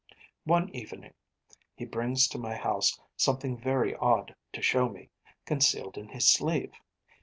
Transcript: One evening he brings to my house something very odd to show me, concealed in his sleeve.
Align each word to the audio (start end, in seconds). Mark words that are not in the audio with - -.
One 0.45 0.69
evening 0.75 1.13
he 1.75 1.85
brings 1.85 2.27
to 2.29 2.39
my 2.39 2.55
house 2.55 2.99
something 3.17 3.55
very 3.55 3.93
odd 3.95 4.35
to 4.53 4.61
show 4.63 4.89
me, 4.89 5.11
concealed 5.45 5.95
in 5.95 6.09
his 6.09 6.27
sleeve. 6.27 6.71